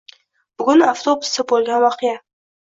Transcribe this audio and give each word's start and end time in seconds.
Bugun 0.61 0.85
avtobusda 0.87 1.47
boʻlgan 1.53 1.87
voqea 1.87 2.19